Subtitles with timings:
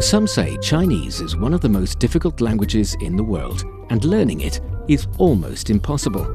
[0.00, 4.40] Some say Chinese is one of the most difficult languages in the world, and learning
[4.40, 6.26] it is almost impossible.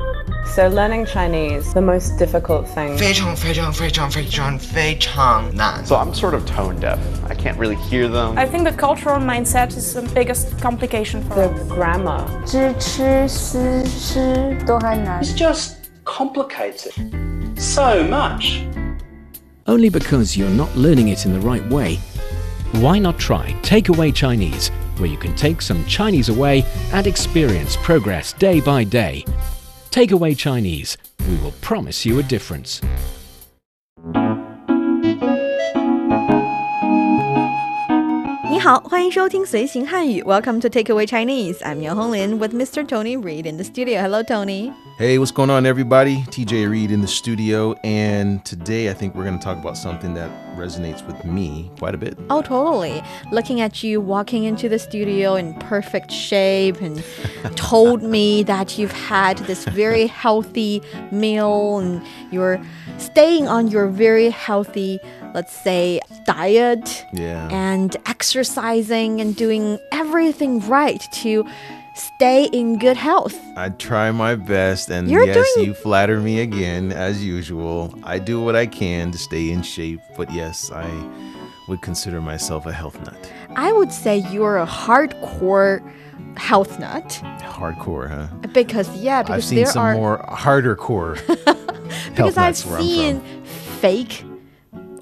[0.54, 2.96] So learning Chinese, the most difficult thing.
[2.98, 5.84] 非常非常非常非常非常难。
[5.84, 7.00] So I'm sort of tone deaf.
[7.28, 8.38] I can't really hear them.
[8.38, 11.68] I think the cultural mindset is the biggest complication for The us.
[11.70, 12.24] grammar.
[12.46, 15.24] 知吃思诗都很难。
[15.24, 15.74] It's just
[16.06, 16.94] complicated
[17.58, 18.62] so much.
[19.66, 21.98] Only because you're not learning it in the right way.
[22.73, 24.69] why not try Takeaway Chinese,
[24.99, 29.25] where you can take some Chinese away and experience progress day by day.
[29.91, 30.97] Takeaway Chinese,
[31.29, 32.81] we will promise you a difference.
[40.23, 41.63] Welcome to Takeaway Chinese.
[41.63, 42.87] I'm Niu Honglin with Mr.
[42.87, 44.03] Tony Reid in the studio.
[44.03, 44.73] Hello, Tony.
[45.01, 46.25] Hey, what's going on, everybody?
[46.25, 50.13] TJ Reed in the studio, and today I think we're going to talk about something
[50.13, 50.29] that
[50.59, 52.19] resonates with me quite a bit.
[52.29, 53.03] Oh, totally.
[53.33, 57.03] Looking at you walking into the studio in perfect shape and
[57.57, 62.63] told me that you've had this very healthy meal and you're
[62.99, 64.99] staying on your very healthy,
[65.33, 67.49] let's say, diet Yeah.
[67.51, 71.47] and exercising and doing everything right to
[72.01, 73.39] stay in good health.
[73.57, 77.95] I try my best, and You're yes, doing- you flatter me again, as usual.
[78.03, 80.89] I do what I can to stay in shape, but yes, I
[81.69, 83.33] would consider myself a health nut.
[83.57, 85.81] I would say you're a hardcore
[86.37, 88.27] health nut Hardcore, huh?
[88.53, 91.17] because yeah, because I've seen there some are more harder core.
[91.29, 93.21] because health I've nuts where I'm seen
[93.81, 94.25] fake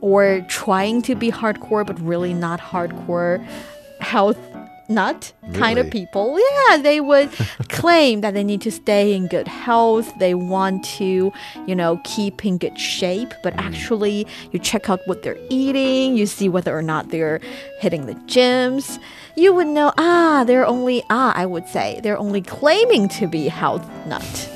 [0.00, 3.44] or trying to be hardcore but really not hardcore
[4.00, 4.38] health
[4.88, 6.38] nut kind of people.
[6.38, 7.30] Yeah, they would
[7.68, 10.12] claim that they need to stay in good health.
[10.18, 11.32] They want to,
[11.66, 13.64] you know, keep in good shape, but Mm.
[13.66, 17.40] actually you check out what they're eating, you see whether or not they're
[17.80, 18.98] hitting the gyms.
[19.36, 23.48] You would know, ah, they're only ah, I would say, they're only claiming to be
[23.48, 24.50] health nut.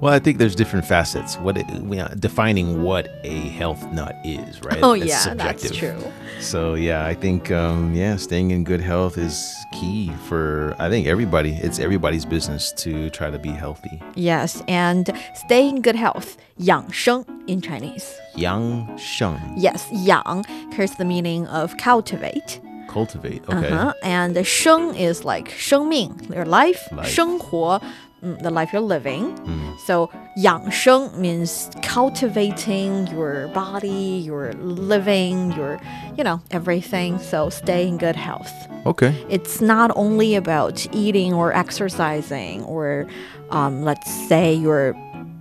[0.00, 1.36] Well, I think there's different facets.
[1.38, 4.80] What it, we are defining what a health nut is, right?
[4.82, 5.76] Oh It's yeah, that's subjective.
[5.76, 6.12] true.
[6.40, 11.06] So yeah, I think um, yeah, staying in good health is key for I think
[11.06, 11.52] everybody.
[11.62, 14.02] It's everybody's business to try to be healthy.
[14.16, 15.08] Yes, and
[15.46, 18.12] stay in good health, 养生 in Chinese.
[18.34, 20.42] Yang sheng, Yes, 养
[20.74, 22.60] carries the meaning of cultivate.
[22.88, 23.42] cultivate.
[23.48, 23.70] Okay.
[23.70, 23.94] Uh-huh.
[24.02, 27.08] And the 生 is like 生命, your life, Life.
[27.08, 27.82] 生活, mm,
[28.22, 29.36] the life you're living.
[29.38, 29.76] Mm.
[29.86, 35.80] So 养生 means cultivating your body, your living, your,
[36.16, 37.18] you know, everything.
[37.18, 38.52] So stay in good health.
[38.86, 39.12] Okay.
[39.28, 43.06] It's not only about eating or exercising or,
[43.50, 44.94] um, let's say, your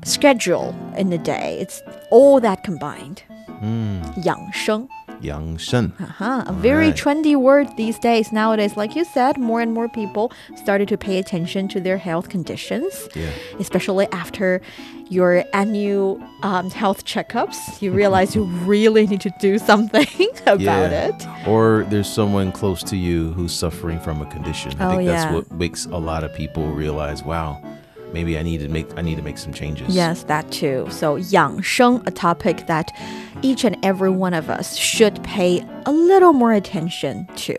[0.03, 1.57] schedule in the day.
[1.61, 3.21] It's all that combined.
[3.61, 4.23] Mm.
[4.23, 4.87] 养生.
[5.20, 5.92] Yang shen.
[5.98, 6.44] Uh-huh.
[6.46, 6.96] A very Alright.
[7.00, 8.32] trendy word these days.
[8.32, 12.28] Nowadays, like you said, more and more people started to pay attention to their health
[12.28, 13.30] conditions, Yeah.
[13.58, 14.60] especially after
[15.08, 17.80] your annual um, health checkups.
[17.80, 20.06] You realize you really need to do something
[20.46, 21.08] about yeah.
[21.08, 21.48] it.
[21.48, 24.72] Or there's someone close to you who's suffering from a condition.
[24.80, 25.32] I Oh, think that's yeah.
[25.34, 27.62] what makes a lot of people realize, wow,
[28.16, 29.94] maybe I need to make I need to make some changes.
[29.94, 30.86] Yes, that too.
[30.90, 32.90] So 养生, a topic that
[33.42, 37.54] each and every one of us should pay a little more attention to.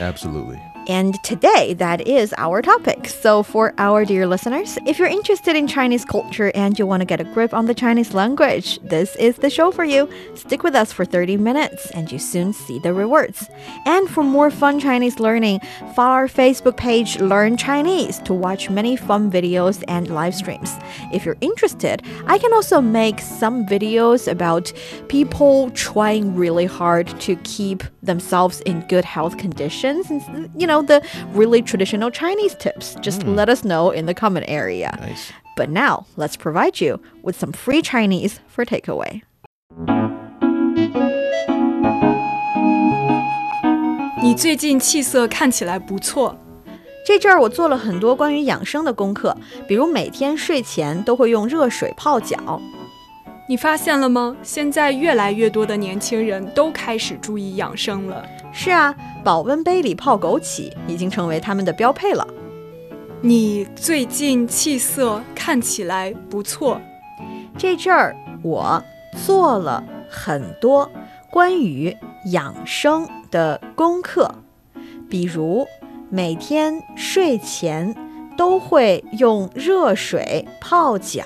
[0.00, 0.60] Absolutely.
[0.88, 3.08] And today, that is our topic.
[3.08, 7.06] So, for our dear listeners, if you're interested in Chinese culture and you want to
[7.06, 10.08] get a grip on the Chinese language, this is the show for you.
[10.34, 13.48] Stick with us for 30 minutes and you soon see the rewards.
[13.86, 15.60] And for more fun Chinese learning,
[15.94, 20.76] follow our Facebook page, Learn Chinese, to watch many fun videos and live streams.
[21.12, 24.72] If you're interested, I can also make some videos about
[25.08, 30.10] people trying really hard to keep themselves in good health conditions
[30.56, 31.01] you know, the
[31.33, 32.95] really traditional Chinese tips.
[33.01, 34.97] Just let us know in the comment area.
[34.99, 35.31] Nice.
[35.55, 39.21] But now, let's provide you with some free Chinese for takeaway.
[44.21, 46.37] 你最近气色看起来不错。
[47.05, 49.35] 这阵儿我做了很多关于养生的功课，
[49.67, 52.61] 比如每天睡前都会用热水泡脚。
[53.46, 54.36] 你发现了吗？
[54.42, 58.24] 现在越来越多的年轻人都开始注意养生了。
[58.52, 58.94] 是啊，
[59.24, 62.26] 保温杯里泡枸杞已经成为他们的标配了。
[63.20, 66.80] 你最近气色看起来不错。
[67.58, 68.82] 这阵儿我
[69.26, 70.90] 做了很多
[71.30, 71.94] 关于
[72.32, 74.34] 养生的功课，
[75.10, 75.66] 比如
[76.08, 77.94] 每天睡前
[78.36, 81.24] 都会用热水泡脚。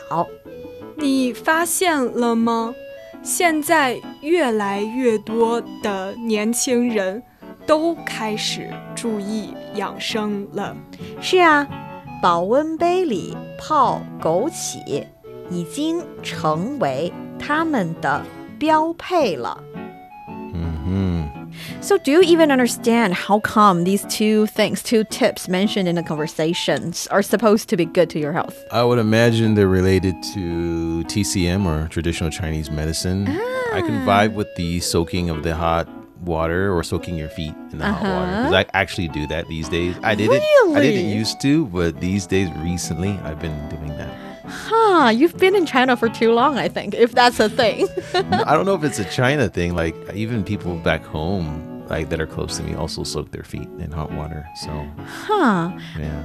[0.97, 2.75] 你发现了吗？
[3.23, 7.23] 现在越来越多的年轻人
[7.67, 10.77] 都开始注意养生了。
[11.21, 11.67] 是啊，
[12.23, 15.05] 保温杯里泡枸杞
[15.51, 18.23] 已经成为他们的
[18.59, 19.63] 标配了。
[21.81, 27.07] So, do you even understand how come these two things, two tips mentioned in the conversations,
[27.09, 28.65] are supposed to be good to your health?
[28.73, 33.29] I would imagine they're related to TCM or traditional Chinese medicine.
[33.29, 34.07] I can ah.
[34.07, 35.89] vibe with the soaking of the hot
[36.23, 38.65] water or soaking your feet in the hot water because uh-huh.
[38.75, 39.95] I actually do that these days.
[40.03, 40.43] I didn't.
[40.75, 44.26] I didn't used to, but these days, recently, I've been doing that.
[44.49, 47.89] Huh, you've been in China for too long, I think, if that's a thing.
[48.15, 49.75] I don't know if it's a China thing.
[49.75, 53.69] Like even people back home, like that are close to me, also soak their feet
[53.79, 54.47] in hot water.
[54.65, 56.25] So huh, yeah.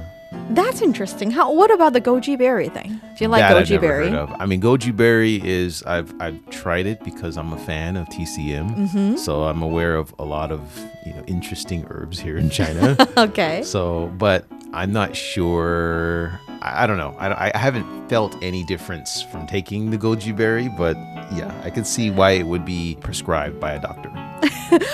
[0.50, 1.30] that's interesting.
[1.30, 1.52] How?
[1.52, 3.00] What about the goji berry thing?
[3.16, 4.08] Do you like that I've goji never berry?
[4.10, 4.32] heard of.
[4.40, 8.74] I mean, goji berry is I've I've tried it because I'm a fan of TCM,
[8.76, 9.16] Mm-hmm.
[9.16, 10.60] so I'm aware of a lot of
[11.06, 12.96] you know interesting herbs here in China.
[13.16, 13.62] Okay.
[13.62, 16.40] so, but I'm not sure.
[16.61, 17.15] I, I don't know.
[17.19, 20.95] I, I haven't felt any difference from taking the goji berry, but
[21.33, 24.11] yeah, I can see why it would be prescribed by a doctor.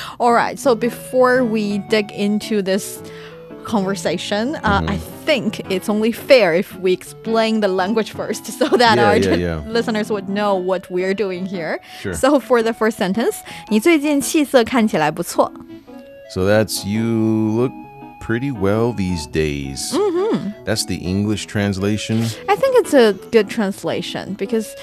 [0.20, 0.58] All right.
[0.60, 3.02] So before we dig into this
[3.66, 4.90] conversation, uh, Mm-hmm.
[4.90, 9.16] I think it's only fair if we explain the language first so that Yeah, our
[9.18, 9.64] yeah, yeah.
[9.68, 11.80] listeners would know what we're doing here.
[12.02, 12.14] Sure.
[12.14, 15.50] So for the first sentence, 你最近气色看起来不错。
[16.34, 17.04] So that's you
[17.56, 17.72] look
[18.28, 19.92] pretty well these days.
[19.94, 20.64] Mm-hmm.
[20.66, 22.24] That's the English translation.
[22.50, 24.74] I think it's a good translation because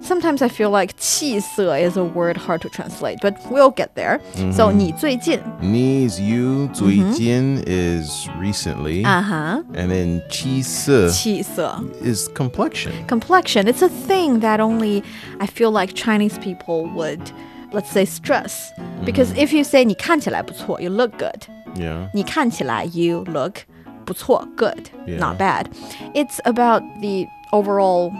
[0.00, 4.20] sometimes I feel like 气色 is a word hard to translate, but we'll get there.
[4.36, 4.52] Mm-hmm.
[4.52, 6.72] So 你最近 Knees you, Mm-hmm.
[6.74, 9.02] 最近 is recently.
[9.04, 9.62] uh-huh.
[9.74, 12.92] And then 气色气色 is complexion.
[13.08, 13.66] complexion.
[13.66, 15.02] It's a thing that only
[15.40, 17.20] I feel like Chinese people would,
[17.72, 18.72] let's say, stress.
[19.04, 21.42] Because if you say 你看起来不错, you look good.
[21.76, 22.08] Yeah.
[22.14, 23.58] 你看起来 you look
[24.04, 25.18] 不错, good, Yeah.
[25.18, 25.66] not bad.
[26.14, 28.12] It's about the overall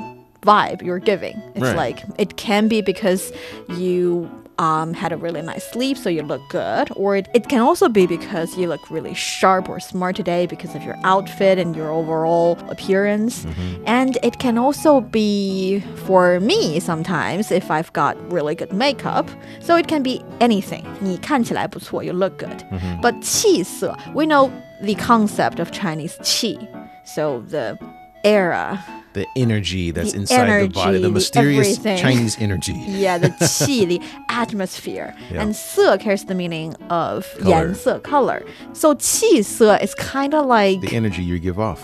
[0.43, 1.37] vibe you're giving.
[1.55, 1.77] It's Right.
[1.77, 3.33] like it can be because
[3.69, 4.29] you
[4.59, 7.89] um, had a really nice sleep, so you look good, or it, it can also
[7.89, 11.91] be because you look really sharp or smart today because of your outfit and your
[11.91, 13.47] overall appearance.
[13.87, 19.29] And it can also be for me sometimes if I've got really good makeup.
[19.61, 20.85] So it can be anything.
[21.01, 22.65] 你看起来不错, you look good.
[23.03, 24.51] But 气色, we know
[24.83, 26.59] the concept of Chinese qi.
[27.05, 27.77] So the
[28.23, 28.79] era
[29.15, 31.99] The energy that's The inside the body, energy, the the mysterious everything.
[31.99, 32.75] Chinese energy.
[32.89, 35.15] Yeah, the qi, the atmosphere.
[35.31, 35.43] Yeah.
[35.43, 37.69] And 色 carries the meaning of Color.
[37.69, 38.43] 颜色, color.
[38.73, 41.81] So 气色 is kind of like The energy you give off.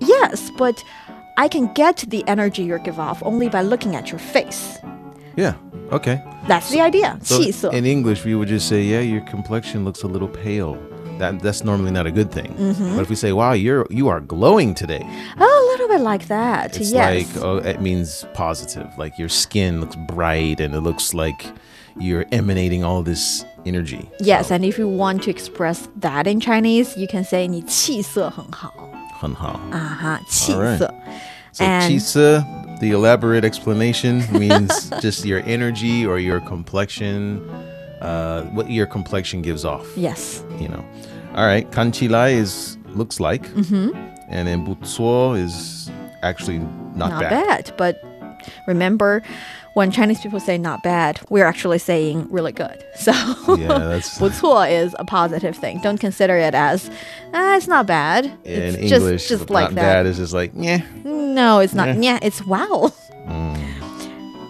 [0.00, 0.82] yes, but
[1.36, 4.78] I can get the energy you give off only by looking at your face.
[5.36, 5.54] Yeah.
[5.92, 6.22] Okay.
[6.48, 7.18] That's the idea.
[7.22, 7.70] So 气色.
[7.72, 10.78] in English, we would just say, "Yeah, your complexion looks a little pale."
[11.18, 12.54] That that's normally not a good thing.
[12.56, 12.96] Mm-hmm.
[12.96, 15.02] But if we say, "Wow, you're you are glowing today,"
[15.36, 16.76] a little bit like that.
[16.76, 17.34] it's yes.
[17.34, 18.86] like oh, it means positive.
[18.98, 21.44] Like your skin looks bright and it looks like
[21.98, 24.08] you're emanating all this energy.
[24.20, 28.72] yes, So, and if you want to express that in Chinese, you can say 你气色很好.
[29.20, 29.60] 很好.
[29.72, 30.94] Uh-huh, 气 All right.色.
[31.52, 32.44] So And- chisa,
[32.80, 37.40] the elaborate explanation means just your energy or your complexion,
[38.05, 39.85] uh, what your complexion gives off.
[39.97, 40.43] Yes.
[40.59, 40.85] You know.
[41.35, 41.69] All right.
[41.71, 43.89] Kanchilai is looks like, mm-hmm.
[44.29, 45.89] and then butsuo is
[46.21, 46.59] actually
[46.95, 47.21] not, bad.
[47.21, 47.73] not bad.
[47.77, 48.03] But
[48.67, 49.21] remember,
[49.73, 52.83] when Chinese people say not bad, we're actually saying really good.
[52.95, 53.11] So
[53.57, 55.79] Yeah, that's 不错 is a positive thing.
[55.83, 56.89] Don't consider it as
[57.33, 58.25] ah, it's not bad.
[58.45, 59.27] in it's English.
[59.27, 60.09] just, just not like bad that.
[60.09, 60.81] is just like yeah.
[61.03, 61.87] No, it's not.
[61.87, 62.01] Yeah.
[62.01, 62.93] Yeah, it's wow.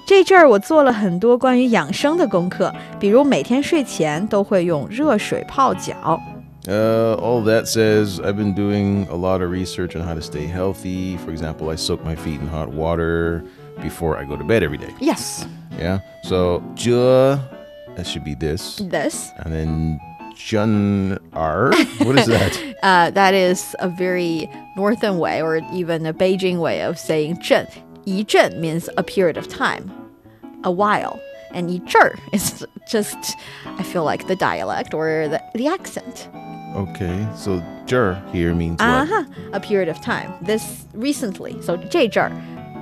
[0.06, 6.20] 这阵儿我做了很多关于养生的功课，比如每天睡前都会用热水泡脚。
[6.66, 10.46] Uh, all that says I've been doing a lot of research on how to stay
[10.46, 11.16] healthy.
[11.16, 13.42] For example, I soak my feet in hot water
[13.82, 14.92] before I go to bed every day.
[15.00, 15.46] Yes,
[15.78, 16.00] Yeah.
[16.24, 17.38] So zhe,
[17.96, 19.30] that should be this, this.
[19.38, 20.00] and then
[20.36, 21.72] jun r.
[22.04, 22.58] What is that?
[22.82, 27.66] Uh, that is a very northern way, or even a Beijing way of saying 阵.
[28.04, 29.90] 一阵 means a period of time,
[30.62, 31.18] a while.
[31.52, 33.16] And 一阵儿 is just,
[33.64, 36.28] I feel like the dialect or the, the accent.
[36.76, 37.26] okay.
[37.34, 39.08] So jur here means Uh what?
[39.08, 39.24] huh.
[39.52, 40.32] A period of time.
[40.42, 41.60] This recently.
[41.60, 42.30] So 这阵儿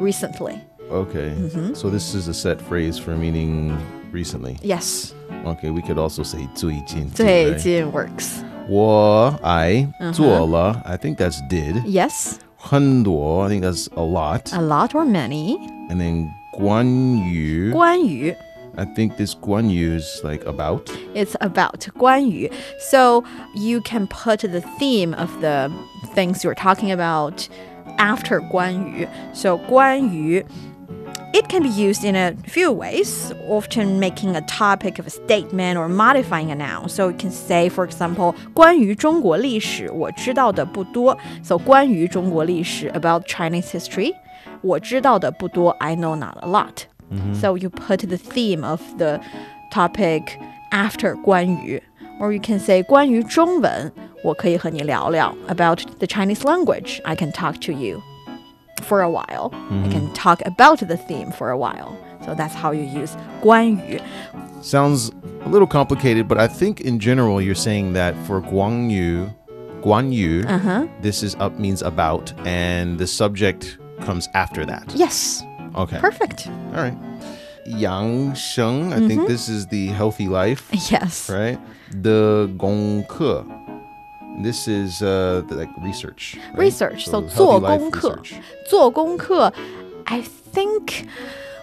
[0.00, 0.58] recently.
[0.90, 1.30] Okay.
[1.34, 1.74] Mm-hmm.
[1.74, 3.74] So this is a set phrase for meaning
[4.12, 4.58] recently.
[4.62, 5.14] Yes.
[5.46, 5.70] Okay.
[5.70, 8.42] We could also say 最近.最近 works.
[8.68, 10.12] 我 I Uh-huh.
[10.12, 11.82] 做了 I think that's did.
[11.86, 12.38] Yes.
[12.63, 14.53] 很多, I think that's a lot.
[14.53, 15.57] A lot or many.
[15.89, 17.73] And then Guan Yu.
[17.73, 18.35] Guan Yu.
[18.77, 20.89] I think this Guan Yu is like about.
[21.13, 22.49] It's about Guan Yu.
[22.79, 25.71] So you can put the theme of the
[26.15, 27.47] things you're talking about
[27.97, 29.07] after Guan Yu.
[29.33, 30.43] So Guan Yu
[31.32, 35.78] it can be used in a few ways, often making a topic of a statement
[35.78, 36.88] or modifying a noun.
[36.88, 41.16] So you can say, for example, 关于中国历史我知道的不多.
[41.42, 44.14] So 关于中国历史 about Chinese history.
[44.62, 46.84] 我知道的不多 I know not a lot.
[47.40, 49.20] So you put the theme of the
[49.72, 50.22] topic
[50.70, 51.82] after 关于
[52.20, 53.90] or you can say 关于中文
[54.22, 57.00] 我可以和你聊聊 about the Chinese language.
[57.04, 58.02] I can talk to you
[58.83, 59.51] for a while.
[59.53, 61.97] I can talk about the theme for a while.
[62.25, 63.99] So that's how you use 关于.
[64.61, 65.11] Sounds
[65.45, 69.29] a little complicated, but I think in general you're saying that for Guang Yu,
[69.83, 70.87] Guan Yu, Uh-huh.
[71.01, 74.83] this is up means about, and the subject comes after that.
[74.95, 75.43] Yes.
[75.75, 75.97] Okay.
[75.99, 76.47] Perfect.
[76.75, 76.95] All right.
[77.65, 81.29] Yang Sheng, I think this is the healthy life, Yes.
[81.29, 81.57] right?
[81.91, 83.43] The Gong Ke.
[84.40, 86.36] This is uh, the, like research.
[86.52, 86.58] right?
[86.58, 87.06] Research.
[87.06, 88.16] So, healthy 做 life 功课.
[88.22, 88.34] research.
[88.68, 89.52] 做功课.
[90.06, 90.22] I
[90.54, 91.06] think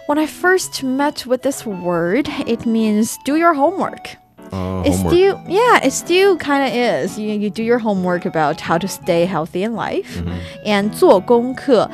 [0.06, 4.16] when I first met with this word, it means do your homework.
[4.52, 5.12] Uh, It homework.
[5.12, 7.18] still, yeah, it still kind of is.
[7.18, 10.18] You, you do your homework about how to stay healthy in life.
[10.18, 10.38] Mm-hmm.
[10.66, 11.90] And 做功课,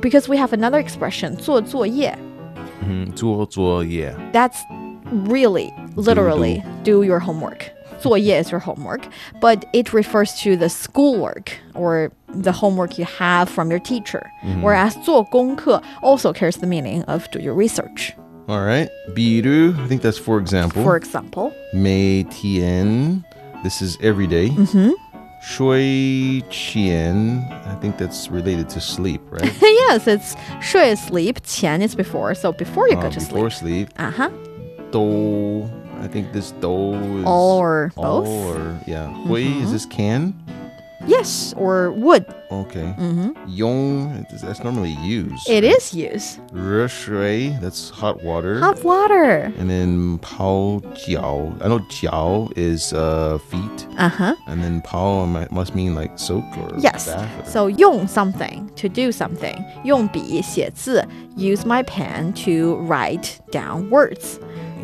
[0.00, 2.16] because we have another expression, 做作业.
[2.82, 3.12] Mhm.
[3.14, 4.14] 做作业.
[4.32, 4.58] That's
[5.12, 7.70] really, literally, do your homework.
[8.00, 9.02] 作业 is your homework,
[9.40, 14.22] but it refers to the schoolwork or the homework you have from your teacher.
[14.62, 18.12] Whereas 做功课 also carries the meaning of do your research.
[18.48, 18.88] All right.
[19.14, 20.82] Biru, I think that's for example.
[20.82, 23.24] For example, Mei Tian,
[23.62, 24.48] this is every day.
[24.48, 24.90] Mm-hmm.
[25.44, 29.52] Shui Qian, I think that's related to sleep, right?
[29.60, 33.88] yes, it's 睡 sleep, 前 is before, so before you go Uh, to before sleep.
[33.88, 33.98] sleep.
[33.98, 34.30] Uh-huh.
[34.92, 35.68] Do,
[36.00, 38.28] I think this do is All or all both?
[38.28, 39.06] or yeah.
[39.26, 40.34] Hui is this can?
[41.04, 42.24] Yes, or would.
[42.52, 42.94] Okay.
[43.48, 45.48] Yong, that's normally used.
[45.50, 46.38] It is used.
[46.54, 48.60] Reshui, that's hot water.
[48.60, 49.52] Hot water.
[49.58, 51.60] And then Pao Jiao.
[51.60, 53.86] I know Jiao is uh, feet.
[53.98, 54.36] Uh-huh.
[54.46, 57.06] And then Pao mi- must mean like soak or Yes.
[57.08, 57.28] bath.
[57.40, 59.56] or- So 用 something to do something.
[59.84, 61.04] 用笔写字
[61.36, 64.38] use my pen to write down words.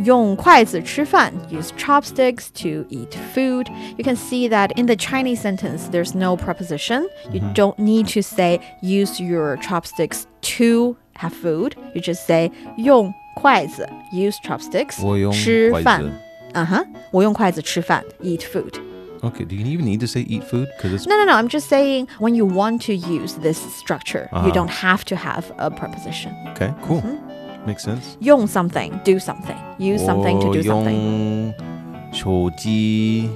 [0.05, 3.67] 用筷子吃饭 use chopsticks to eat food.
[3.97, 7.09] You can see that in the Chinese sentence there's no preposition.
[7.33, 10.23] You don't need to say use your chopsticks
[10.59, 11.73] to have food.
[11.95, 16.13] You just say 用筷子 use chopsticks 我用吃饭筷子。
[16.55, 16.87] Uh-huh.
[17.11, 18.75] 我用筷子吃饭 eat food.
[19.21, 20.69] Okay, do you even need to say eat food?
[20.79, 21.33] Because it's No, no, no.
[21.33, 24.53] I'm just saying when you want to use this structure, you Uh-huh.
[24.53, 26.33] don't have to have a preposition.
[26.55, 27.03] okay, cool.
[27.03, 27.42] Mm-hmm.
[27.67, 28.17] Makes sense.
[28.21, 29.57] 用 something, do something.
[29.79, 31.53] Use something to do something.
[31.53, 33.29] 我用手机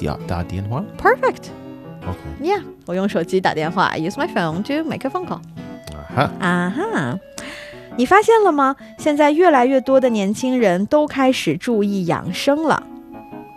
[0.00, 0.84] 打打电话。
[0.98, 1.50] Perfect.
[2.02, 2.40] Okay.
[2.40, 2.62] Yeah.
[2.86, 5.40] 我用手机打电话 I use my phone to make a phone call.
[6.10, 6.30] Aha.
[6.40, 7.18] 啊哈。
[7.96, 8.74] 你发现了吗？
[8.98, 12.82] 现在越来越多的年轻人都开始注意养生了。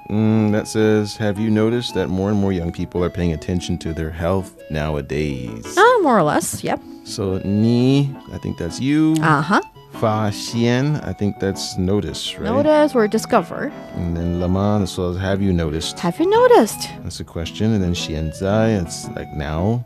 [0.10, 3.77] Mm, that says, have you noticed that more and more young people are paying attention
[3.79, 5.63] to their health nowadays?
[5.75, 6.63] Ah, more or less.
[6.63, 6.79] Yep.
[7.05, 9.15] So, ni, I think that's you.
[9.24, 9.62] 啊哈。
[10.00, 12.45] Fa xian, I think that's notice, right?
[12.45, 13.71] Notice or discover.
[13.97, 15.99] And then lama, this was have you noticed?
[16.00, 16.88] Have you noticed?
[17.02, 17.73] That's a question.
[17.75, 19.85] And then xianzai, it's like now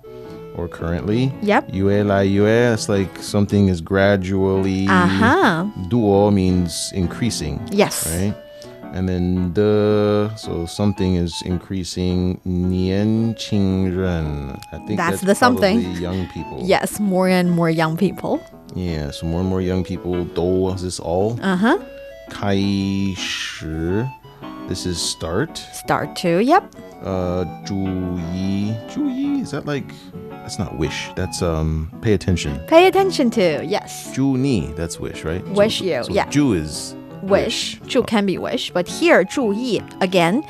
[0.57, 1.33] or currently.
[1.43, 1.75] Yep.
[1.75, 4.87] Yue lai yue, it's like something is gradually.
[4.87, 5.69] Aha.
[5.89, 8.07] Duo means increasing, Yes.
[8.07, 8.35] right?
[8.95, 12.41] And then the, so something is increasing.
[12.47, 14.57] Nian qing ren.
[14.71, 15.81] I think That's that's, the something.
[15.97, 16.61] young people.
[16.63, 18.41] Yes, more and more young people.
[18.76, 20.24] Yeah, so more and more young people.
[20.26, 21.40] Do is this all?
[21.42, 21.80] Uh huh.
[22.30, 24.06] Kai shi.
[24.68, 25.58] This is start.
[25.74, 26.44] Start to.
[26.44, 26.76] Yep.
[27.04, 27.88] Uh, 注
[28.34, 29.86] 意,注意, is that like,
[30.30, 31.10] that's not wish.
[31.16, 32.60] That's um, pay attention.
[32.68, 33.64] Pay attention to.
[33.66, 34.12] Yes.
[34.14, 35.44] 注你, that's wish, right?
[35.48, 36.26] Wish so, you, so yeah.
[36.30, 36.94] 注 is
[37.24, 37.80] wish.
[37.88, 40.44] 注 can be wish, but here 注意 again,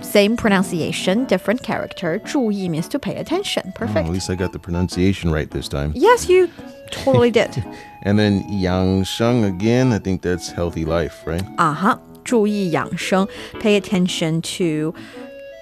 [0.00, 2.20] same pronunciation, different character.
[2.24, 3.64] 注意 means to pay attention.
[3.74, 4.06] Oh, Perfect.
[4.06, 5.92] at least I got the pronunciation right this time.
[5.96, 6.48] Yes, you
[6.90, 7.64] totally did.
[8.02, 11.44] And then yang sheng again, I think that's healthy life, right?
[11.58, 11.98] uh-huh.
[12.24, 13.28] 注意养生.
[13.60, 14.92] Pay attention to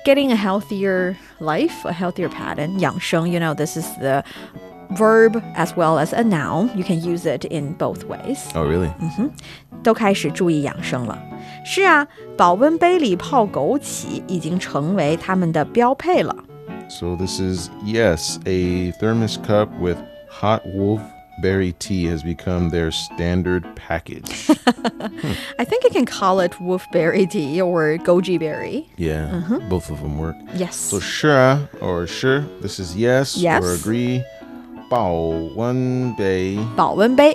[0.05, 2.79] getting a healthier life, a healthier pattern.
[2.79, 4.25] 养生, you know, this is the
[4.97, 6.71] verb as well as a noun.
[6.75, 8.39] You can use it in both ways.
[8.55, 8.91] Oh, really?
[9.83, 11.19] 都开始注意养生了。
[11.67, 16.35] 是啊，保温杯里泡枸杞已经成为他们的标配了。
[16.89, 19.99] So this is, yes, a thermos cup with
[20.31, 21.01] hot wolf
[21.43, 24.49] berry tea has become their standard package.
[25.59, 28.89] I think you can call it wolfberry tea or goji berry.
[28.97, 30.37] yeah, both of them work.
[30.55, 30.77] Yes.
[30.77, 33.63] So sure or sure, this is yes, Yes.
[33.65, 34.23] or agree.
[34.91, 35.13] 保
[35.57, 37.35] 温杯,保温杯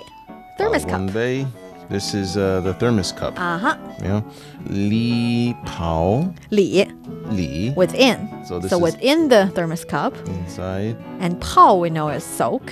[0.58, 1.12] thermos 保温 cup.
[1.14, 1.46] 杯.
[1.90, 3.34] This is uh, the thermos cup.
[3.36, 3.76] Uh-huh.
[4.00, 4.22] Yeah.
[4.70, 6.86] 里泡,里
[7.30, 8.28] 里 within.
[8.46, 10.94] So this so is- within the thermos cup inside.
[11.20, 12.62] and 泡 we know is soak.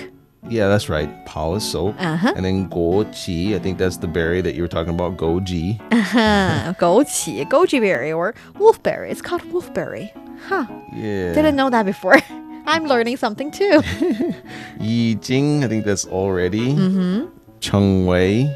[0.48, 1.08] Yeah, that's right.
[1.26, 1.96] Pao is soap.
[1.98, 2.32] Uh-huh.
[2.36, 5.80] And then goji, I think that's the berry that you were talking about, goji.
[5.92, 6.74] Uh-huh.
[6.78, 9.10] goji, goji berry or wolfberry.
[9.10, 10.10] It's called wolfberry.
[10.46, 10.66] Huh.
[10.92, 11.32] Yeah.
[11.32, 12.18] Didn't know that before.
[12.66, 13.82] I'm learning something too.
[14.80, 16.72] Yi Jing, I think that's already.
[16.74, 17.28] Mm-hmm.
[17.60, 18.54] Cheng Wei,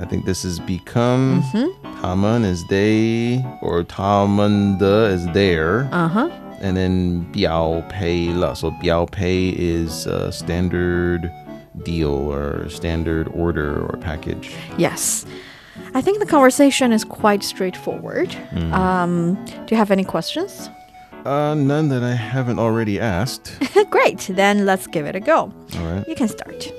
[0.00, 1.42] I think this is become.
[1.42, 2.00] Mm-hmm.
[2.00, 5.88] Taman is they, or Taman is there.
[5.92, 6.28] uh-huh
[6.61, 8.53] And then Biao Pei La.
[8.53, 11.31] So Biao Pei is a standard
[11.83, 14.51] deal or standard order or package.
[14.77, 15.25] Yes.
[15.93, 18.35] I think the conversation is quite straightforward.
[18.71, 20.69] Um, do you have any questions?
[21.25, 23.59] Uh, none that I haven't already asked.
[23.89, 24.29] Great.
[24.29, 25.51] Then let's give it a go.
[25.77, 26.07] All right.
[26.07, 26.71] You can start.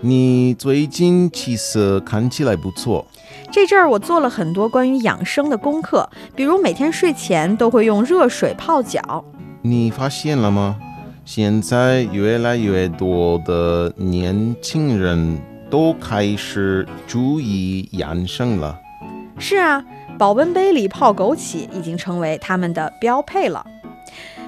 [0.00, 3.04] 你最近气色看起来不错。
[3.53, 9.23] 这阵儿我做了很多关于养生的功课，比如每天睡前都会用热水泡脚。
[9.61, 10.75] 你发现了吗？
[11.23, 18.75] 现在越来越多的年轻人都开始注意养生了。
[19.37, 19.85] 是啊，
[20.17, 23.63] 保温杯里泡枸杞已经成为他们的标配了。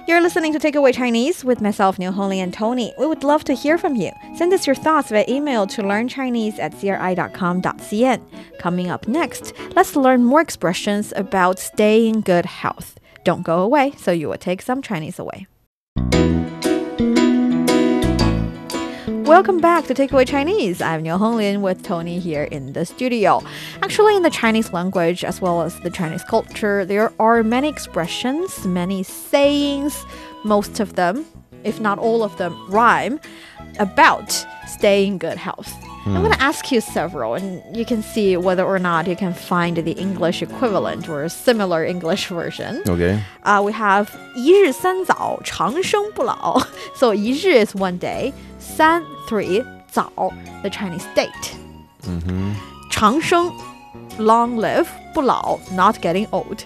[0.07, 2.93] You're listening to Takeaway Chinese with myself, Niu Honglin and Tony.
[2.99, 4.11] We would love to hear from you.
[4.35, 8.21] Send us your thoughts via email to learnchinese at cri.com.cn.
[8.59, 12.99] Coming up next, let's learn more expressions about staying good health.
[13.23, 15.47] Don't go away, so you will take some Chinese away.
[19.24, 20.82] Welcome back to Takeaway Chinese.
[20.82, 23.42] I'm Niu Honglin with Tony here in the studio.
[23.82, 28.66] Actually, in the Chinese language as well as the Chinese culture, there are many expressions,
[28.66, 30.04] many sayings,
[30.44, 31.24] most of them,
[31.64, 33.18] if not all of them, rhyme
[33.78, 34.30] about
[34.66, 35.72] staying in good health.
[36.06, 39.34] I'm going to ask you several, and you can see whether or not you can
[39.34, 42.82] find the English equivalent or a similar English version.
[42.88, 43.22] Okay.
[43.42, 46.58] Uh, we have 一日三早长生不老.
[46.94, 48.32] So 一日 is one day,
[48.64, 50.10] 三 three 早
[50.62, 51.54] the Chinese date.
[52.02, 52.52] Mm-hmm.
[52.90, 53.52] 长生
[54.18, 56.64] long live, 不老 not getting old.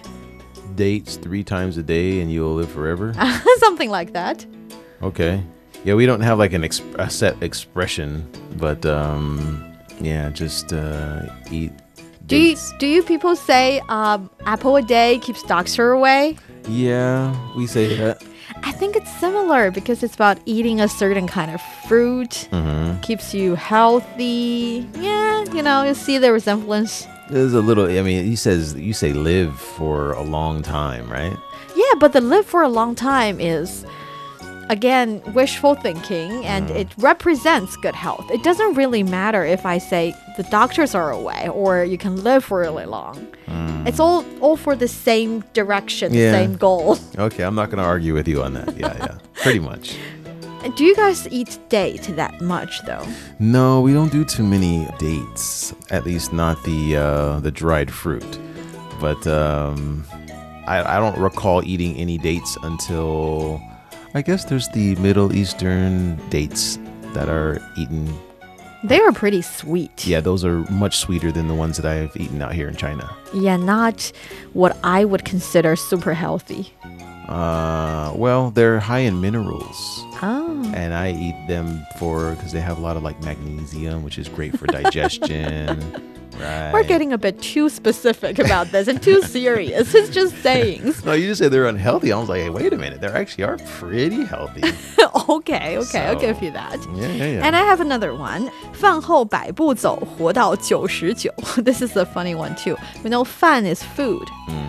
[0.75, 3.13] Dates three times a day and you'll live forever.
[3.59, 4.45] Something like that.
[5.01, 5.41] Okay.
[5.85, 9.63] Yeah, we don't have like an exp- a set expression, but um,
[10.01, 11.21] yeah, just uh,
[11.51, 11.71] eat.
[12.25, 12.73] Do you, dates.
[12.79, 16.37] do you people say um, apple a day keeps doctor away?
[16.67, 18.23] Yeah, we say that.
[18.62, 23.00] I think it's similar because it's about eating a certain kind of fruit, Mm-hmm.
[23.00, 24.86] keeps you healthy.
[24.94, 27.06] Yeah, you know, you see the resemblance.
[27.30, 27.86] There's a little.
[27.86, 31.36] I mean, he says you say live for a long time, right?
[31.76, 33.84] Yeah, but the live for a long time is
[34.70, 38.24] again wishful thinking and it represents good health.
[38.30, 42.44] It doesn't really matter if I say the doctors are away or you can live
[42.44, 43.26] for really long.
[43.86, 46.32] It's all all for the same direction, Yeah.
[46.32, 46.98] same goal.
[47.26, 48.76] Okay, I'm not gonna argue with you on that.
[48.76, 49.96] Yeah, yeah, pretty much.
[50.76, 53.06] Do you guys eat date that much though?
[53.38, 55.74] No, we don't do too many dates.
[55.90, 58.38] At least not the uh, the dried fruit.
[59.00, 60.04] But um,
[60.66, 63.58] I, I don't recall eating any dates until
[64.14, 66.78] I guess there's the Middle Eastern dates
[67.14, 68.12] that are eaten.
[68.82, 70.06] They are pretty sweet.
[70.06, 73.14] Yeah, those are much sweeter than the ones that I've eaten out here in China.
[73.34, 74.10] Yeah, not
[74.52, 76.72] what I would consider super healthy.
[77.28, 80.04] Uh, well, they're high in minerals.
[80.22, 80.70] Oh.
[80.74, 84.28] and I eat them for because they have a lot of like magnesium, which is
[84.28, 85.80] great for digestion.
[86.39, 86.71] right.
[86.73, 89.93] We're getting a bit too specific about this and too serious.
[89.95, 91.03] It's just sayings.
[91.05, 92.11] No, you just said they're unhealthy.
[92.11, 94.61] I was like, hey, wait a minute, they actually are pretty healthy.
[95.29, 96.77] okay, okay, I'll give So- you that.
[96.95, 97.45] Yeah, yeah, yeah.
[97.45, 98.49] And I have another one.
[98.73, 101.31] 饭后百步走，活到九十九.
[101.63, 102.75] This is a funny one too.
[103.03, 104.27] We know 饭 is food.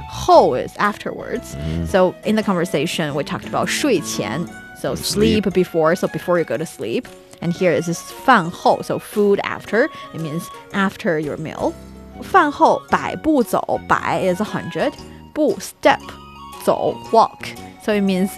[0.08, 1.56] 后 is afterwards.
[1.90, 4.46] So in the conversation, we talked about 睡前.
[4.80, 5.44] So sleep.
[5.44, 5.54] Sleep.
[5.54, 7.08] before, so before you go to sleep.
[7.42, 9.88] And here is this 饭后, so food after.
[10.14, 11.74] It means after your meal.
[12.22, 14.92] 饭后百步走，百 is a hundred.
[15.34, 16.00] 步 step,
[16.64, 17.46] 走 walk.
[17.84, 18.30] So it means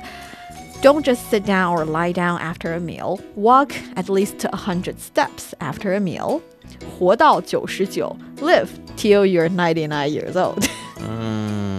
[0.83, 3.21] don't just sit down or lie down after a meal.
[3.37, 6.41] Walk at least a hundred steps after a meal.
[6.99, 10.69] 活到九十九 live till you're 99 years old.
[10.99, 11.72] Mm,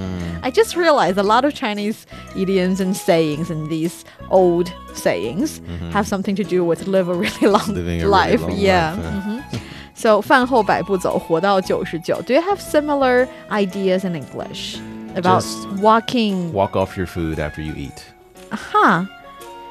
[0.44, 6.08] I just realized a lot of Chinese idioms and sayings and these old sayings have
[6.08, 7.74] something to do with live a really long Mm-hmm.
[7.74, 8.42] Living a really life.
[8.42, 8.94] long yeah.
[8.96, 9.60] life, mhm.
[9.96, 12.22] So 饭后百步走，活到九十九.
[12.22, 14.78] Do you have similar ideas in English
[15.16, 16.54] about Just walking?
[16.54, 18.06] Walk off your food after you eat.
[18.50, 19.06] Huh.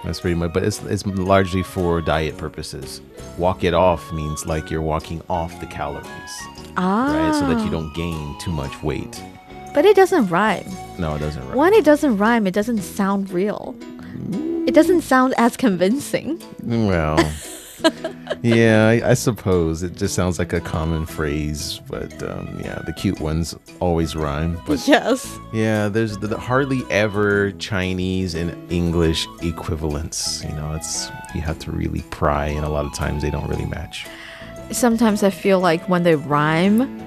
[0.05, 3.01] That's pretty much, but it's, it's largely for diet purposes.
[3.38, 6.07] Walk it off means like you're walking off the calories,
[6.77, 7.07] Ah.
[7.12, 7.35] right?
[7.35, 9.21] So that you don't gain too much weight.
[9.74, 10.66] But it doesn't rhyme.
[11.00, 11.58] No, it doesn't rhyme.
[11.58, 13.76] When it doesn't rhyme, it doesn't sound real.
[14.68, 16.42] It doesn't sound as convincing.
[16.64, 17.18] Well,
[18.42, 22.94] yeah, I, I suppose it just sounds like a common phrase, but um, yeah, the
[22.94, 24.60] cute ones always rhyme.
[24.66, 25.38] But Yes.
[25.52, 30.44] yeah, there's the, the hardly ever Chinese and English equivalents.
[30.44, 33.48] You know, it's you have to really pry, and a lot of times they don't
[33.50, 34.06] really match.
[34.72, 37.02] Sometimes I feel like when they rhyme,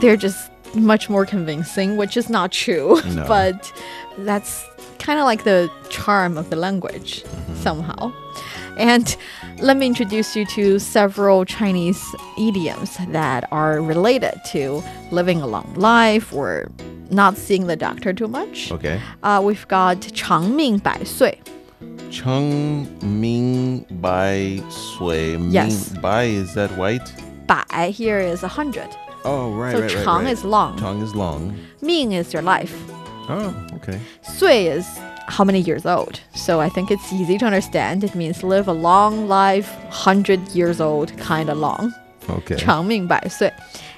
[0.00, 2.99] they're just much more convincing, which is not true.
[3.13, 3.25] No.
[3.27, 3.71] but
[4.19, 4.65] that's
[4.99, 7.23] kind of like the charm of the language
[7.55, 8.11] somehow.
[8.77, 9.15] And
[9.59, 12.03] let me introduce you to several Chinese
[12.39, 14.81] idioms that are related to
[15.11, 16.71] living a long life or
[17.11, 18.71] not seeing the doctor too much.
[18.71, 18.99] Okay.
[19.21, 21.37] Uh, we've got 长命百岁.
[22.09, 25.37] Cheng Ming Bai Sui.
[25.37, 25.89] Ming Yes.
[25.99, 27.11] Bai, is that white?
[27.47, 28.89] 百 here is a hundred.
[29.25, 30.03] Oh, right, So right, right.
[30.03, 30.33] Chang right.
[30.33, 30.77] is long.
[30.79, 31.55] Chang is long.
[31.81, 32.73] 命 is your life.
[33.29, 33.99] Oh, okay.
[34.21, 34.85] 岁 is
[35.27, 36.19] how many years old.
[36.35, 38.03] So I think it's easy to understand.
[38.03, 41.93] It means live a long life, 100 years old, kind of long.
[42.29, 42.55] Okay.
[42.57, 43.51] 长命百岁.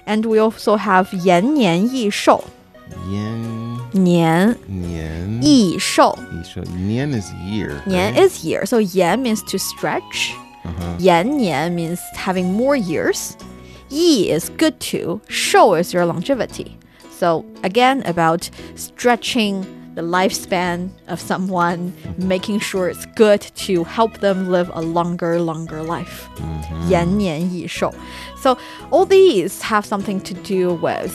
[0.06, 2.44] And we also have 延年益寿.
[3.12, 5.42] Yan, 年 Nian.
[5.42, 6.16] 益寿.
[6.34, 7.82] Yisho- Nian is year.
[7.88, 8.24] 年 right?
[8.24, 8.66] is year.
[8.66, 10.34] So 延 means to stretch.
[10.64, 10.96] Uh-huh.
[11.00, 13.36] 延年 means having more years.
[13.90, 15.22] 益 is good to.
[15.28, 16.78] 寿 is your longevity.
[17.12, 24.50] So again, about stretching the lifespan of someone, making sure it's good to help them
[24.52, 26.28] live a longer, longer life.
[26.90, 27.94] 延年益寿.
[28.38, 28.58] So
[28.92, 31.14] all these have something to do with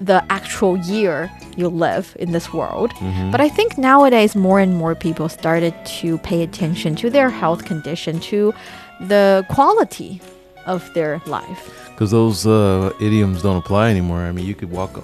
[0.00, 2.92] the actual year you live in this world.
[3.30, 7.64] But I think nowadays more and more people started to pay attention to their health
[7.64, 8.52] condition, to
[9.00, 10.20] the quality
[10.65, 11.89] of their life.
[11.89, 14.19] Because those uh, idioms don't apply anymore.
[14.19, 15.03] I mean, you could walk,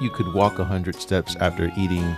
[0.00, 2.16] you could walk a hundred steps after eating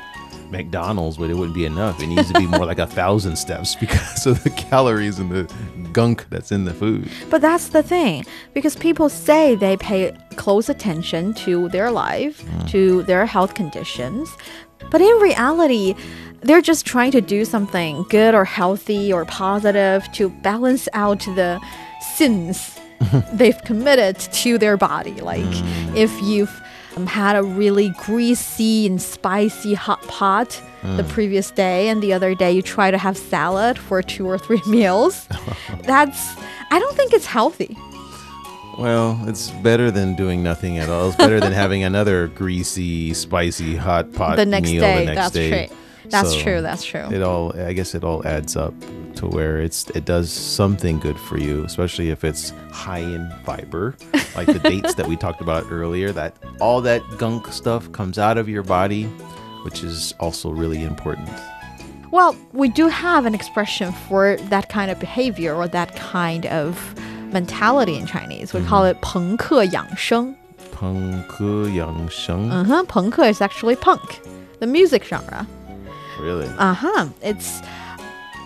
[0.51, 2.03] McDonald's, but it wouldn't be enough.
[2.03, 5.53] It needs to be more like a thousand steps because of the calories and the
[5.93, 7.09] gunk that's in the food.
[7.31, 13.03] But that's the thing, because people say they pay close attention to their life, to
[13.05, 14.31] their health conditions.
[14.91, 15.95] But in reality,
[16.43, 21.61] they're just trying to do something good or healthy or positive to balance out the
[22.19, 22.79] sins
[23.33, 25.15] they've committed to their body.
[25.21, 25.47] Like
[25.97, 26.51] if you've
[26.97, 30.61] um, had a really greasy and spicy hot pot
[30.97, 34.39] the previous day, and the other day you try to have salad for two or
[34.39, 35.27] three meals,
[35.83, 36.35] that's,
[36.71, 37.77] I don't think it's healthy.
[38.79, 41.09] Well, it's better than doing nothing at all.
[41.09, 44.99] It's better than having another greasy, spicy, hot pot the next meal day.
[45.01, 45.67] the next that's day.
[45.67, 45.77] true.
[46.11, 46.63] That's So true.
[46.63, 47.13] That's true.
[47.13, 48.75] It all, I guess, it all adds up
[49.18, 53.96] to where it's it does something good for you, especially if it's high in fiber,
[54.36, 56.12] like the dates that we talked about earlier.
[56.12, 59.06] That all that gunk stuff comes out of your body,
[59.64, 61.30] which is also really important.
[62.12, 66.94] Well, we do have an expression for that kind of behavior or that kind of
[67.34, 68.54] mentality in Chinese.
[68.54, 70.36] We call it 朋克养生.
[70.72, 72.84] 朋克养生, Uh-huh.
[72.86, 74.20] 朋克 is actually punk,
[74.60, 75.48] the music genre.
[76.20, 76.48] really?
[76.60, 77.08] Uh-huh.
[77.22, 77.62] It's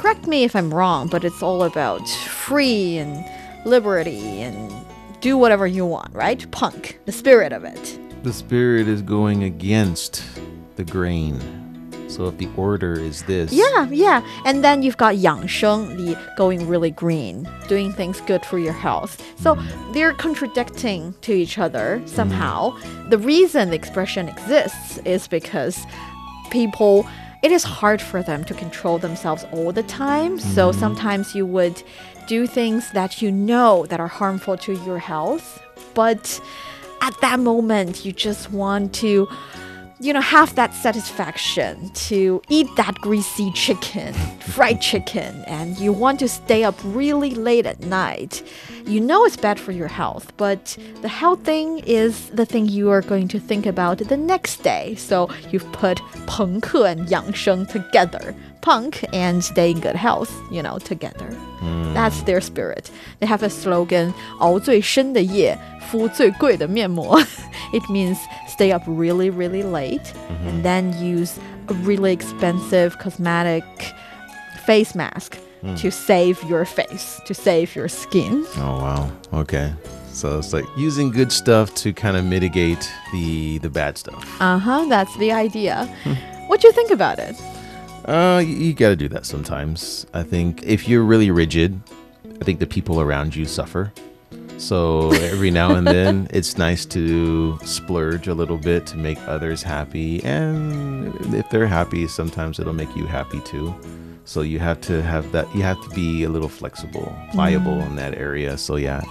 [0.03, 3.25] correct me if I'm wrong, but it's all about free and
[3.65, 4.85] liberty and
[5.21, 6.51] do whatever you want, right?
[6.51, 7.99] Punk, the spirit of it.
[8.25, 10.25] The spirit is going against
[10.75, 11.39] the grain.
[12.09, 14.27] So if the order is this, Yeah, yeah.
[14.45, 19.23] And then you've got 养生, the going really green, doing things good for your health.
[19.41, 19.93] So mm-hmm.
[19.93, 22.07] they're contradicting to each other mm-hmm.
[22.09, 22.77] somehow.
[23.09, 25.87] The reason the expression exists is because
[26.51, 27.07] people
[27.43, 30.39] it is hard for them to control themselves all the time.
[30.39, 30.81] So mm-hmm.
[30.81, 31.83] sometimes you would
[32.27, 35.61] do things that you know that are harmful to your health,
[35.95, 36.41] but
[37.01, 39.29] at that moment you just want to
[40.02, 46.20] you know, have that satisfaction to eat that greasy chicken, fried chicken, and you want
[46.20, 48.44] to stay up really late at night.
[48.86, 52.92] You know it's bad for your health, but the health thing is the thing you
[52.92, 54.94] are going to think about the next day.
[54.96, 58.36] So you've put 朋克 and 养生 together.
[58.62, 61.30] punk and stay in good health, you know, together.
[61.94, 62.92] That's their spirit.
[63.20, 65.58] They have a slogan, 熬最深的夜，
[65.90, 67.20] 敷最贵的面膜.
[67.74, 70.14] it means stay up really, really late
[70.46, 71.34] and then use
[71.70, 73.64] a really expensive cosmetic
[74.66, 75.38] face mask
[75.82, 78.46] to save your face, to save your skin.
[78.58, 79.10] Oh wow.
[79.34, 79.74] Okay.
[80.14, 84.24] So it's like using good stuff to kind of mitigate the the bad stuff.
[84.40, 85.88] Uh huh, that's the idea.
[86.48, 87.36] what do you think about it?
[88.05, 90.07] Uh, you, you got to do that sometimes.
[90.13, 91.81] I think if you're really rigid,
[92.41, 93.93] I think the people around you suffer.
[94.59, 99.63] So every now and then, it's nice to splurge a little bit to make others
[99.63, 103.75] happy, and if they're happy, sometimes it'll make you happy too.
[104.25, 105.53] So you have to have that.
[105.55, 108.57] You have to be a little flexible, pliable in that area.
[108.57, 109.03] So yeah,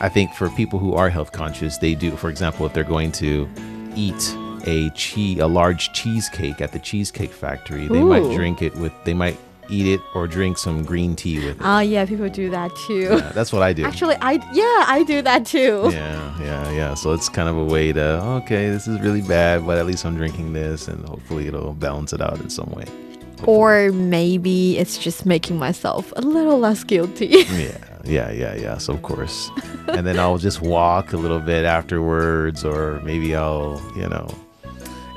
[0.00, 2.12] I think for people who are health conscious, they do.
[2.16, 3.48] For example, if they're going to
[3.96, 8.92] eat a cheese, a large cheesecake at the cheesecake factory, they might drink it with.
[9.04, 9.38] They might
[9.70, 11.62] eat it or drink some green tea with it.
[11.62, 13.08] Ah, yeah, people do that too.
[13.10, 13.84] Yeah, that's what I do.
[13.84, 15.88] Actually, I yeah, I do that too.
[15.92, 16.94] yeah, yeah, yeah.
[16.94, 20.04] So it's kind of a way to okay, this is really bad, but at least
[20.04, 22.84] I'm drinking this, and hopefully it'll balance it out in some way.
[23.44, 27.44] Or maybe it's just making myself a little less guilty.
[27.52, 28.78] Yeah, yeah, yeah, yeah.
[28.78, 29.50] So of course,
[29.88, 34.28] and then I'll just walk a little bit afterwards, or maybe I'll, you know,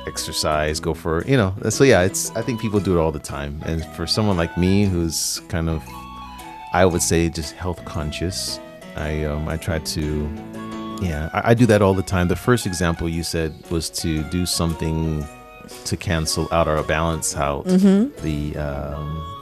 [0.06, 1.54] exercise, go for, you know.
[1.70, 2.30] So yeah, it's.
[2.36, 5.68] I think people do it all the time, and for someone like me who's kind
[5.68, 5.82] of,
[6.72, 8.60] I would say, just health conscious,
[8.96, 10.28] I um I try to,
[11.00, 12.28] yeah, I, I do that all the time.
[12.28, 15.24] The first example you said was to do something
[15.84, 19.35] to cancel out or balance out the um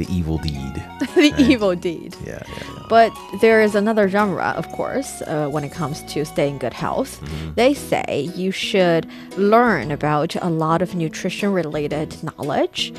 [0.00, 0.74] the evil deed.
[1.00, 1.38] the Right.
[1.52, 2.10] evil deed.
[2.24, 2.82] Yeah, yeah, yeah.
[2.88, 7.12] But there is another genre, of course, uh, when it comes to staying good health.
[7.54, 9.04] They say you should
[9.36, 12.92] learn about a lot of nutrition related knowledge.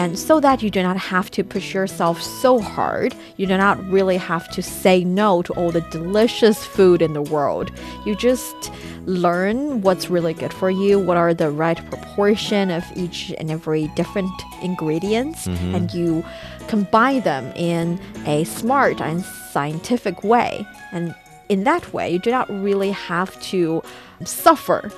[0.00, 3.76] And so that you do not have to push yourself so hard, you do not
[3.96, 7.70] really have to say no to all the delicious food in the world.
[8.06, 8.58] You just
[9.06, 13.88] learn what's really good for you, what are the right proportion of each and every
[13.88, 14.30] different
[14.62, 15.74] ingredients, mm-hmm.
[15.74, 16.24] and you
[16.68, 20.66] combine them in a smart and scientific way.
[20.92, 21.14] And
[21.48, 23.82] in that way, you do not really have to
[24.24, 24.90] suffer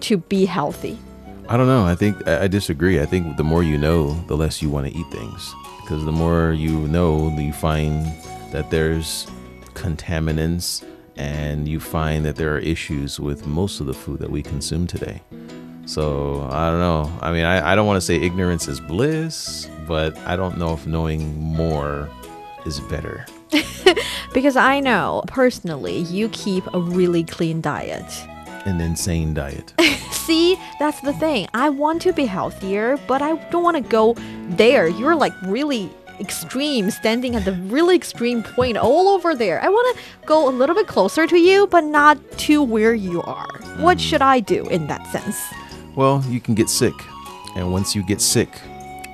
[0.00, 0.98] to be healthy.
[1.48, 1.84] I don't know.
[1.84, 3.00] I think I I disagree.
[3.00, 5.54] I think the more you know, the less you want to eat things.
[5.82, 8.06] Because the more you know, you find
[8.52, 9.26] that there's
[9.74, 10.84] contaminants
[11.16, 14.86] and you find that there are issues with most of the food that we consume
[14.86, 15.22] today.
[15.86, 17.12] So I don't know.
[17.20, 20.72] I mean, I, I don't want to say ignorance is bliss, but I don't know
[20.74, 22.08] if knowing more
[22.64, 23.26] is better.
[24.32, 28.04] Because I know personally, you keep a really clean diet.
[28.64, 29.74] An insane diet.
[30.10, 31.48] See, that's the thing.
[31.52, 34.14] I want to be healthier, but I don't want to go
[34.56, 34.88] there.
[34.88, 39.62] You're like really extreme, standing at the really extreme point all over there.
[39.62, 43.22] I want to go a little bit closer to you, but not to where you
[43.22, 43.48] are.
[43.78, 44.02] What hmm.
[44.02, 45.40] should I do in that sense?
[45.96, 46.94] Well, you can get sick.
[47.54, 48.48] And once you get sick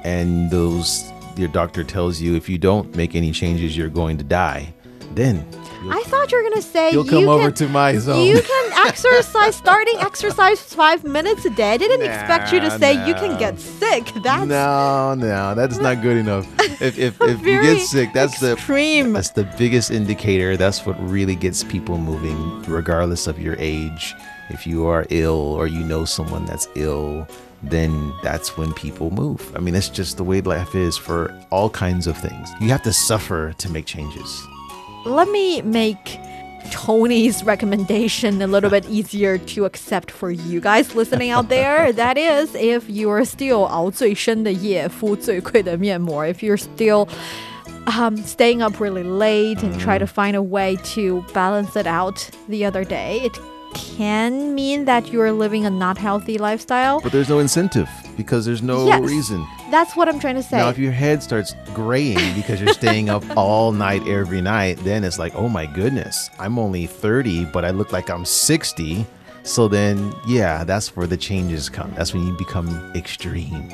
[0.05, 4.25] and those your doctor tells you if you don't make any changes you're going to
[4.25, 4.73] die,
[5.15, 5.47] then
[5.91, 8.27] I thought you were gonna say you'll you over can, to my zone.
[8.27, 11.73] You can exercise, starting exercise five minutes a day.
[11.73, 14.13] I didn't expect you to Nah, say you can get sick.
[14.23, 16.47] That's no, no, that's not good enough.
[16.81, 19.09] If if, if you get sick, that's extreme.
[19.09, 20.57] the that's the biggest indicator.
[20.57, 24.15] That's what really gets people moving, regardless of your age.
[24.51, 27.27] If you are ill or you know someone that's ill,
[27.63, 29.53] then that's when people move.
[29.55, 32.49] I mean, that's just the way life is for all kinds of things.
[32.61, 34.47] You have to suffer to make changes
[35.06, 36.20] Let me make
[36.72, 41.92] Tony's recommendation a little bit easier to accept for you guys listening out there.
[41.92, 46.26] That is, if you are still 熬最深的夜，敷最贵的面膜.
[46.26, 47.10] If you're still
[47.86, 52.30] um, staying up really late and try to find a way to balance it out
[52.48, 53.38] the other day, it
[53.79, 57.01] can mean that you're living a not healthy lifestyle.
[57.01, 59.03] But there's no incentive because there's no Yes.
[59.03, 59.47] reason.
[59.71, 60.57] That's what I'm trying to say.
[60.59, 65.05] Now, if your head starts graying because you're staying up all night every night, then
[65.05, 69.07] it's like, oh my goodness, I'm only 30, but I look like I'm 60.
[69.45, 71.93] So then, yeah, that's where the changes come.
[71.97, 73.69] That's when you become extreme.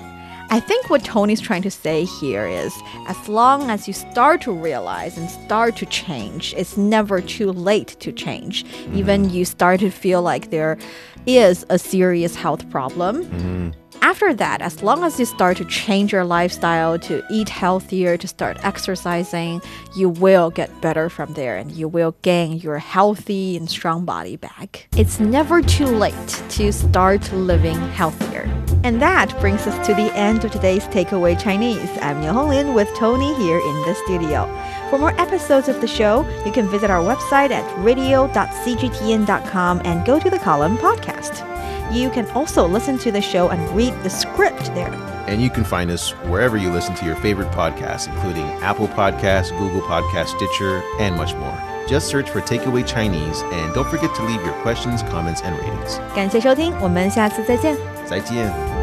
[0.55, 2.73] I think what Tony's trying to say here is
[3.09, 7.97] as long as you start to realize and start to change, it's never too late
[7.99, 8.65] to change.
[8.93, 9.35] Even mm-hmm.
[9.35, 10.79] you start to feel like there
[11.27, 13.25] is a serious health problem.
[13.25, 13.84] Mm-hmm.
[14.05, 18.29] After that, as long as you start to change your lifestyle, to eat healthier, to
[18.29, 19.63] start exercising,
[19.97, 24.37] you will get better from there and you will gain your healthy and strong body
[24.37, 24.89] back.
[24.95, 28.43] It's never too late to start living healthier.
[28.85, 31.89] And that brings us to the end of today's Takeaway Chinese.
[32.03, 34.45] I'm Niu Honglin with Tony here in the studio.
[34.91, 40.21] For more episodes of the show, you can visit our website at radio.cgtn.com and go
[40.21, 41.44] to the column podcast.
[41.92, 44.94] You can also listen to the show and read the script there.
[45.28, 49.52] And you can find us wherever you listen to your favorite podcasts, including Apple Podcasts,
[49.58, 51.58] Google Podcasts, Stitcher, and much more.
[51.88, 56.00] Just search for Takeaway Chinese and don't forget to leave your questions, comments, and ratings.
[56.16, 57.76] 感谢收听，我们下次再见。
[58.06, 58.83] 再见。